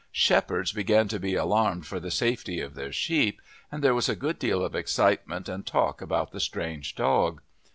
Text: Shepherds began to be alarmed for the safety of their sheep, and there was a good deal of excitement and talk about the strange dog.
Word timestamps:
Shepherds 0.11 0.71
began 0.71 1.07
to 1.09 1.19
be 1.19 1.35
alarmed 1.35 1.85
for 1.85 1.99
the 1.99 2.09
safety 2.09 2.59
of 2.59 2.73
their 2.73 2.91
sheep, 2.91 3.39
and 3.71 3.83
there 3.83 3.93
was 3.93 4.09
a 4.09 4.15
good 4.15 4.39
deal 4.39 4.65
of 4.65 4.73
excitement 4.73 5.47
and 5.47 5.63
talk 5.63 6.01
about 6.01 6.31
the 6.31 6.39
strange 6.39 6.95
dog. 6.95 7.39